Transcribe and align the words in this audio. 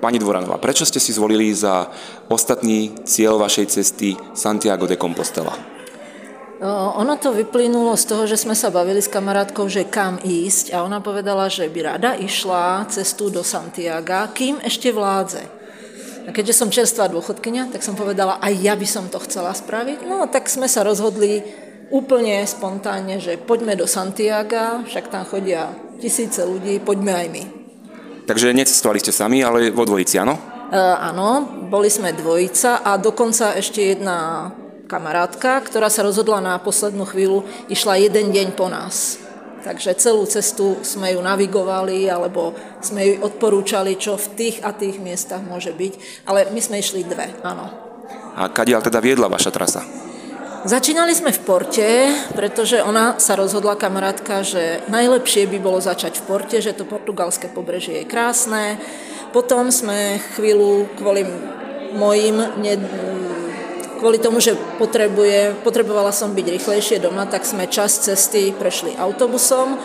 Pani 0.00 0.16
Dvoranová, 0.16 0.56
prečo 0.56 0.88
ste 0.88 0.96
si 0.96 1.12
zvolili 1.12 1.52
za 1.52 1.92
ostatný 2.32 3.04
cieľ 3.04 3.36
vašej 3.36 3.66
cesty 3.68 4.16
Santiago 4.32 4.88
de 4.88 4.96
Compostela? 4.96 5.52
Ono 6.96 7.16
to 7.20 7.36
vyplynulo 7.36 7.92
z 8.00 8.04
toho, 8.08 8.24
že 8.24 8.40
sme 8.40 8.56
sa 8.56 8.72
bavili 8.72 9.04
s 9.04 9.12
kamarátkou, 9.12 9.68
že 9.68 9.84
kam 9.88 10.16
ísť 10.20 10.72
a 10.72 10.84
ona 10.84 11.04
povedala, 11.04 11.52
že 11.52 11.68
by 11.68 11.80
rada 11.84 12.16
išla 12.16 12.88
cestu 12.88 13.28
do 13.28 13.44
Santiaga, 13.44 14.28
kým 14.32 14.60
ešte 14.64 14.88
vládze. 14.88 15.44
A 16.24 16.32
keďže 16.32 16.56
som 16.56 16.72
čerstvá 16.72 17.08
dôchodkynia, 17.12 17.68
tak 17.68 17.84
som 17.84 17.92
povedala, 17.92 18.40
aj 18.40 18.56
ja 18.56 18.72
by 18.76 18.88
som 18.88 19.08
to 19.12 19.20
chcela 19.24 19.52
spraviť. 19.52 20.08
No 20.08 20.24
tak 20.32 20.48
sme 20.48 20.68
sa 20.68 20.80
rozhodli 20.80 21.44
úplne 21.92 22.40
spontánne, 22.48 23.20
že 23.20 23.36
poďme 23.36 23.76
do 23.76 23.84
Santiaga, 23.84 24.80
však 24.88 25.12
tam 25.12 25.28
chodia 25.28 25.76
tisíce 26.00 26.40
ľudí, 26.40 26.80
poďme 26.80 27.12
aj 27.12 27.28
my. 27.28 27.59
Takže 28.30 28.54
necestovali 28.54 29.02
ste 29.02 29.10
sami, 29.10 29.42
ale 29.42 29.74
vo 29.74 29.82
dvojici, 29.82 30.14
áno? 30.22 30.38
E, 30.70 30.78
áno, 30.78 31.50
boli 31.66 31.90
sme 31.90 32.14
dvojica 32.14 32.86
a 32.86 32.94
dokonca 32.94 33.58
ešte 33.58 33.82
jedna 33.82 34.54
kamarátka, 34.86 35.58
ktorá 35.66 35.90
sa 35.90 36.06
rozhodla 36.06 36.38
na 36.38 36.54
poslednú 36.62 37.10
chvíľu, 37.10 37.42
išla 37.66 37.98
jeden 37.98 38.30
deň 38.30 38.54
po 38.54 38.70
nás. 38.70 39.18
Takže 39.66 39.98
celú 39.98 40.30
cestu 40.30 40.78
sme 40.86 41.10
ju 41.10 41.18
navigovali, 41.18 42.06
alebo 42.06 42.54
sme 42.78 43.02
ju 43.02 43.14
odporúčali, 43.26 43.98
čo 43.98 44.14
v 44.14 44.26
tých 44.38 44.56
a 44.62 44.70
tých 44.78 45.02
miestach 45.02 45.42
môže 45.42 45.74
byť. 45.74 46.22
Ale 46.30 46.54
my 46.54 46.60
sme 46.62 46.78
išli 46.78 47.02
dve, 47.02 47.34
áno. 47.42 47.66
A 48.38 48.46
kadiaľ 48.46 48.86
teda 48.86 49.02
viedla 49.02 49.26
vaša 49.26 49.50
trasa? 49.50 49.82
Začínali 50.60 51.16
sme 51.16 51.32
v 51.32 51.40
Porte, 51.40 51.88
pretože 52.36 52.84
ona 52.84 53.16
sa 53.16 53.32
rozhodla, 53.32 53.80
kamarátka, 53.80 54.44
že 54.44 54.84
najlepšie 54.92 55.48
by 55.48 55.56
bolo 55.56 55.80
začať 55.80 56.20
v 56.20 56.26
Porte, 56.28 56.60
že 56.60 56.76
to 56.76 56.84
portugalské 56.84 57.48
pobrežie 57.48 58.04
je 58.04 58.10
krásne. 58.10 58.76
Potom 59.32 59.72
sme 59.72 60.20
chvíľu 60.36 60.84
kvôli 61.00 61.24
mojim 61.96 62.36
kvôli 64.00 64.20
tomu, 64.20 64.40
že 64.40 64.56
potrebuje, 64.76 65.60
potrebovala 65.64 66.12
som 66.12 66.32
byť 66.32 66.46
rýchlejšie 66.56 67.04
doma, 67.04 67.28
tak 67.28 67.44
sme 67.44 67.68
čas 67.68 68.00
cesty 68.00 68.52
prešli 68.52 68.96
autobusom, 68.96 69.76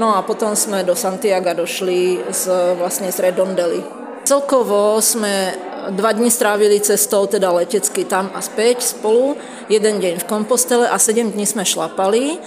no 0.00 0.16
a 0.16 0.24
potom 0.24 0.56
sme 0.56 0.84
do 0.88 0.96
Santiaga 0.96 1.52
došli 1.52 2.20
z, 2.32 2.48
vlastne 2.80 3.12
z 3.12 3.28
Redondely. 3.28 3.84
Celkovo 4.24 4.96
sme 5.04 5.52
dva 5.90 6.12
dni 6.12 6.30
strávili 6.30 6.80
cestou, 6.80 7.26
teda 7.26 7.52
letecky 7.52 8.04
tam 8.04 8.30
a 8.34 8.40
späť 8.44 8.84
spolu, 8.84 9.36
jeden 9.68 10.00
deň 10.00 10.24
v 10.24 10.28
Kompostele 10.28 10.86
a 10.88 10.96
sedem 11.00 11.32
dní 11.32 11.48
sme 11.48 11.64
šlapali. 11.64 12.40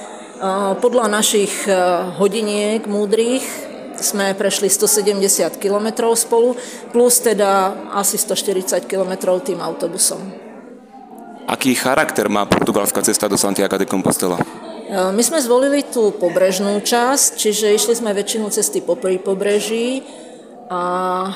Podľa 0.82 1.06
našich 1.06 1.70
e, 1.70 1.74
hodiniek 2.18 2.90
múdrych 2.90 3.46
sme 4.02 4.34
prešli 4.34 4.74
170 4.74 5.62
km 5.62 6.10
spolu, 6.18 6.58
plus 6.90 7.22
teda 7.22 7.78
asi 7.94 8.18
140 8.18 8.90
km 8.90 9.38
tým 9.38 9.62
autobusom. 9.62 10.18
Aký 11.46 11.78
charakter 11.78 12.26
má 12.26 12.50
portugalská 12.50 13.06
cesta 13.06 13.30
do 13.30 13.38
Santiago 13.38 13.78
de 13.78 13.86
Compostela? 13.86 14.42
E, 14.42 14.46
my 15.14 15.22
sme 15.22 15.38
zvolili 15.38 15.86
tú 15.86 16.10
pobrežnú 16.10 16.82
časť, 16.82 17.38
čiže 17.38 17.78
išli 17.78 17.94
sme 17.94 18.18
väčšinu 18.18 18.50
cesty 18.50 18.82
po 18.82 18.98
pobreží 18.98 20.02
a 20.72 20.82
e, 21.28 21.32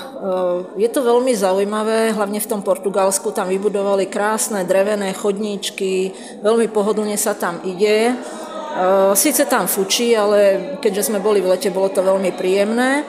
je 0.80 0.88
to 0.88 1.04
veľmi 1.04 1.36
zaujímavé, 1.36 2.16
hlavne 2.16 2.40
v 2.40 2.48
tom 2.48 2.64
Portugalsku, 2.64 3.36
tam 3.36 3.52
vybudovali 3.52 4.08
krásne 4.08 4.64
drevené 4.64 5.12
chodníčky, 5.12 6.16
veľmi 6.40 6.72
pohodlne 6.72 7.20
sa 7.20 7.36
tam 7.36 7.60
ide. 7.68 8.12
E, 8.12 9.12
Sice 9.12 9.44
tam 9.44 9.68
fučí, 9.68 10.16
ale 10.16 10.80
keďže 10.80 11.12
sme 11.12 11.20
boli 11.20 11.44
v 11.44 11.52
lete, 11.52 11.68
bolo 11.68 11.92
to 11.92 12.00
veľmi 12.00 12.32
príjemné. 12.32 13.04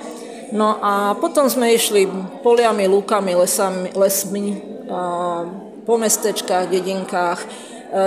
No 0.51 0.83
a 0.83 1.15
potom 1.15 1.47
sme 1.47 1.71
išli 1.79 2.11
poliami, 2.43 2.91
lúkami, 2.91 3.35
lesami, 3.35 3.91
lesmi, 3.99 4.63
po 5.83 5.95
mestečkách, 5.99 6.71
dedinkách. 6.71 7.41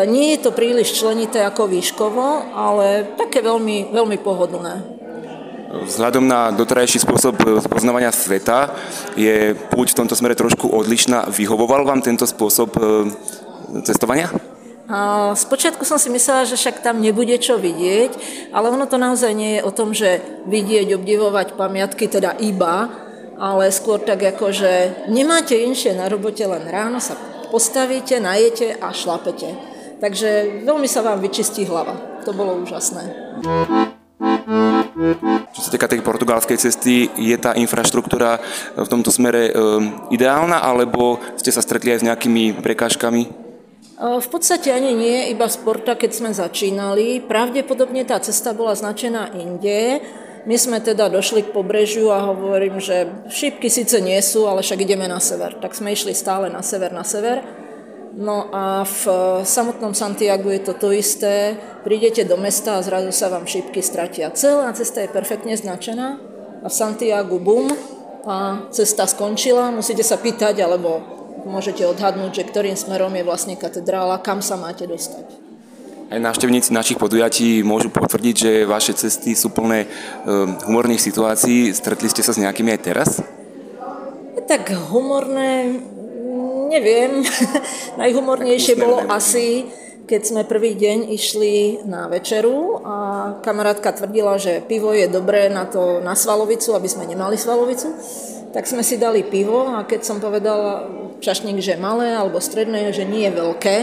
Nie 0.07 0.39
je 0.39 0.47
to 0.47 0.55
príliš 0.55 0.95
členité 0.95 1.43
ako 1.43 1.67
výškovo, 1.67 2.55
ale 2.55 3.11
také 3.19 3.43
veľmi, 3.43 3.91
veľmi 3.91 4.17
pohodlné. 4.23 4.98
Vzhľadom 5.69 6.25
na 6.25 6.49
doterajší 6.49 7.05
spôsob 7.05 7.37
poznávania 7.69 8.09
sveta 8.09 8.73
je 9.13 9.53
púť 9.69 9.93
v 9.93 9.97
tomto 10.01 10.17
smere 10.17 10.33
trošku 10.33 10.65
odlišná. 10.65 11.29
Vyhovoval 11.29 11.85
vám 11.85 12.01
tento 12.01 12.25
spôsob 12.25 12.73
e, 12.73 12.81
cestovania? 13.85 14.33
Spočiatku 15.37 15.85
som 15.85 16.01
si 16.01 16.09
myslela, 16.09 16.49
že 16.49 16.57
však 16.57 16.81
tam 16.81 16.97
nebude 16.97 17.37
čo 17.37 17.61
vidieť, 17.61 18.11
ale 18.49 18.73
ono 18.73 18.89
to 18.89 18.97
naozaj 18.97 19.29
nie 19.37 19.61
je 19.61 19.65
o 19.69 19.69
tom, 19.69 19.93
že 19.93 20.25
vidieť, 20.49 20.97
obdivovať 20.97 21.53
pamiatky, 21.53 22.09
teda 22.09 22.33
iba, 22.41 22.89
ale 23.37 23.69
skôr 23.69 24.01
tak 24.01 24.25
ako, 24.25 24.49
že 24.49 25.05
nemáte 25.05 25.53
inšie 25.53 25.93
na 25.93 26.09
robote, 26.09 26.41
len 26.41 26.65
ráno 26.65 26.97
sa 26.97 27.13
postavíte, 27.53 28.17
najete 28.17 28.81
a 28.81 28.89
šlapete. 28.89 29.53
Takže 30.01 30.65
veľmi 30.65 30.89
sa 30.89 31.05
vám 31.05 31.21
vyčistí 31.21 31.69
hlava. 31.69 32.25
To 32.25 32.33
bolo 32.33 32.57
úžasné. 32.65 33.13
Čo 35.55 35.61
sa 35.63 35.71
týka 35.71 35.87
tej 35.87 36.03
portugalskej 36.03 36.59
cesty, 36.59 37.07
je 37.15 37.37
tá 37.39 37.55
infraštruktúra 37.55 38.43
v 38.75 38.87
tomto 38.91 39.15
smere 39.15 39.47
e, 39.47 39.51
ideálna, 40.11 40.59
alebo 40.59 41.23
ste 41.39 41.55
sa 41.55 41.63
stretli 41.63 41.95
aj 41.95 41.99
s 42.03 42.07
nejakými 42.07 42.59
prekážkami? 42.59 43.21
E, 43.23 43.29
v 44.19 44.27
podstate 44.27 44.75
ani 44.75 44.91
nie, 44.91 45.31
iba 45.31 45.47
z 45.47 45.57
porta, 45.63 45.95
keď 45.95 46.11
sme 46.11 46.29
začínali. 46.35 47.23
Pravdepodobne 47.23 48.03
tá 48.03 48.19
cesta 48.19 48.51
bola 48.51 48.75
značená 48.75 49.31
inde, 49.39 50.03
my 50.47 50.55
sme 50.55 50.79
teda 50.79 51.11
došli 51.11 51.47
k 51.47 51.53
pobrežiu 51.53 52.15
a 52.15 52.31
hovorím, 52.31 52.79
že 52.79 53.11
šípky 53.27 53.67
síce 53.67 53.99
nie 53.99 54.19
sú, 54.23 54.47
ale 54.47 54.63
však 54.63 54.87
ideme 54.87 55.03
na 55.07 55.19
sever. 55.19 55.59
Tak 55.59 55.75
sme 55.75 55.91
išli 55.91 56.15
stále 56.15 56.47
na 56.47 56.63
sever, 56.63 56.95
na 56.95 57.03
sever. 57.03 57.43
No 58.09 58.49
a 58.49 58.83
v 58.83 59.03
samotnom 59.45 59.93
Santiagu 59.93 60.49
je 60.49 60.61
to 60.65 60.73
to 60.73 60.89
isté. 60.89 61.53
Prídete 61.85 62.25
do 62.25 62.41
mesta 62.41 62.81
a 62.81 62.83
zrazu 62.83 63.13
sa 63.13 63.29
vám 63.29 63.45
šípky 63.45 63.85
stratia. 63.85 64.33
Celá 64.33 64.73
cesta 64.73 65.05
je 65.05 65.13
perfektne 65.13 65.53
značená 65.53 66.17
a 66.59 66.67
v 66.67 66.73
Santiagu 66.73 67.37
bum 67.37 67.69
a 68.25 68.65
cesta 68.73 69.05
skončila. 69.05 69.69
Musíte 69.69 70.01
sa 70.01 70.17
pýtať, 70.17 70.59
alebo 70.59 70.99
môžete 71.45 71.85
odhadnúť, 71.85 72.43
že 72.43 72.47
ktorým 72.49 72.75
smerom 72.75 73.13
je 73.13 73.23
vlastne 73.23 73.55
katedrála, 73.55 74.19
kam 74.19 74.41
sa 74.43 74.57
máte 74.59 74.89
dostať. 74.89 75.25
Aj 76.09 76.17
návštevníci 76.17 76.73
našich 76.73 76.97
podujatí 76.97 77.61
môžu 77.61 77.93
potvrdiť, 77.93 78.35
že 78.35 78.51
vaše 78.65 78.97
cesty 78.97 79.37
sú 79.37 79.53
plné 79.53 79.85
um, 79.85 80.57
humorných 80.65 81.05
situácií. 81.05 81.69
Stretli 81.69 82.09
ste 82.09 82.25
sa 82.25 82.33
s 82.33 82.41
nejakými 82.41 82.73
aj 82.73 82.81
teraz? 82.81 83.09
Tak 84.49 84.73
humorné, 84.89 85.77
neviem. 86.69 87.25
Najhumornejšie 88.01 88.77
bolo 88.77 89.01
asi, 89.09 89.65
keď 90.05 90.21
sme 90.21 90.41
prvý 90.45 90.77
deň 90.77 91.09
išli 91.09 91.85
na 91.89 92.05
večeru 92.05 92.81
a 92.85 92.95
kamarátka 93.41 93.93
tvrdila, 93.93 94.37
že 94.37 94.61
pivo 94.61 94.93
je 94.93 95.09
dobré 95.09 95.49
na 95.49 95.65
to 95.65 96.01
na 96.05 96.13
svalovicu, 96.13 96.77
aby 96.77 96.85
sme 96.85 97.09
nemali 97.09 97.37
svalovicu. 97.37 97.93
Tak 98.49 98.65
sme 98.65 98.81
si 98.81 98.97
dali 98.97 99.21
pivo 99.25 99.69
a 99.69 99.85
keď 99.85 100.01
som 100.01 100.17
povedala 100.17 100.85
čašník, 101.21 101.61
že 101.61 101.77
malé 101.77 102.13
alebo 102.13 102.41
stredné, 102.41 102.89
že 102.89 103.05
nie 103.05 103.29
je 103.29 103.37
veľké, 103.37 103.77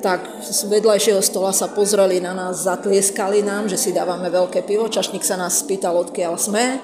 tak 0.00 0.24
z 0.40 0.64
vedľajšieho 0.72 1.20
stola 1.20 1.52
sa 1.52 1.68
pozreli 1.68 2.24
na 2.24 2.32
nás, 2.32 2.64
zatlieskali 2.64 3.44
nám, 3.44 3.68
že 3.68 3.76
si 3.76 3.92
dávame 3.92 4.32
veľké 4.32 4.64
pivo. 4.64 4.88
Čašník 4.88 5.20
sa 5.20 5.36
nás 5.36 5.60
spýtal, 5.60 5.92
odkiaľ 6.00 6.40
sme, 6.40 6.80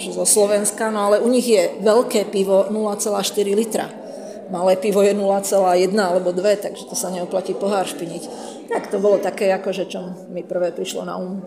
že 0.00 0.16
zo 0.16 0.24
Slovenska, 0.24 0.88
no 0.88 1.12
ale 1.12 1.20
u 1.20 1.28
nich 1.28 1.44
je 1.44 1.76
veľké 1.84 2.32
pivo 2.32 2.64
0,4 2.72 3.12
litra. 3.52 4.05
Malé 4.46 4.78
pivo 4.78 5.02
je 5.02 5.10
0,1 5.10 5.90
alebo 5.98 6.30
2, 6.30 6.64
takže 6.64 6.86
to 6.86 6.94
sa 6.94 7.10
neoplatí 7.10 7.54
pohár 7.54 7.86
špiniť. 7.86 8.22
Tak 8.70 8.94
to 8.94 9.02
bolo 9.02 9.18
také, 9.18 9.50
akože 9.50 9.90
čo 9.90 10.28
mi 10.30 10.46
prvé 10.46 10.70
prišlo 10.70 11.02
na 11.02 11.14
um. 11.18 11.42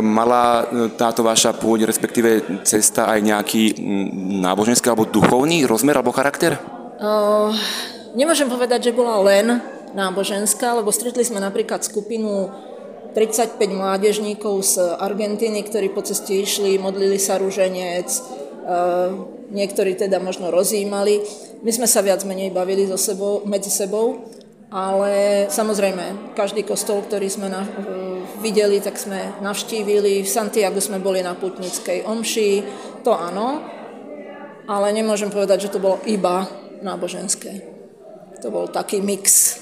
Mala 0.00 0.66
táto 0.96 1.20
vaša 1.20 1.54
pôď, 1.56 1.88
respektíve 1.88 2.62
cesta 2.64 3.08
aj 3.08 3.20
nejaký 3.20 3.62
náboženský 4.40 4.88
alebo 4.88 5.08
duchovný 5.08 5.68
rozmer 5.68 5.96
alebo 5.96 6.12
charakter? 6.12 6.56
Uh, 7.00 7.52
Nemôžem 8.10 8.50
povedať, 8.50 8.90
že 8.90 8.96
bola 8.96 9.22
len 9.22 9.62
náboženská, 9.94 10.74
lebo 10.74 10.90
stretli 10.90 11.22
sme 11.22 11.38
napríklad 11.38 11.86
skupinu 11.86 12.50
35 13.14 13.58
mládežníkov 13.70 14.54
z 14.66 14.74
Argentíny, 14.98 15.62
ktorí 15.62 15.94
po 15.94 16.02
ceste 16.02 16.34
išli, 16.34 16.78
modlili 16.78 17.18
sa 17.22 17.38
rúženec, 17.38 18.06
e, 18.10 18.20
niektorí 19.50 19.98
teda 19.98 20.22
možno 20.22 20.48
rozjímali. 20.48 21.22
My 21.60 21.70
sme 21.74 21.86
sa 21.90 22.00
viac 22.00 22.22
menej 22.24 22.54
bavili 22.54 22.86
so 22.86 22.96
sebou, 22.96 23.42
medzi 23.44 23.68
sebou, 23.68 24.30
ale 24.70 25.46
samozrejme, 25.50 26.34
každý 26.38 26.62
kostol, 26.62 27.02
ktorý 27.02 27.26
sme 27.26 27.50
na, 27.50 27.66
e, 27.66 27.70
videli, 28.38 28.78
tak 28.78 28.94
sme 28.94 29.42
navštívili. 29.42 30.22
V 30.22 30.30
Santiago 30.30 30.78
sme 30.78 31.02
boli 31.02 31.20
na 31.26 31.34
putnickej 31.34 32.06
omši, 32.06 32.50
to 33.02 33.10
áno, 33.10 33.60
ale 34.70 34.94
nemôžem 34.94 35.34
povedať, 35.34 35.66
že 35.66 35.72
to 35.74 35.82
bolo 35.82 35.98
iba 36.06 36.46
náboženské. 36.80 37.66
To 38.40 38.48
bol 38.48 38.70
taký 38.70 39.02
mix. 39.02 39.58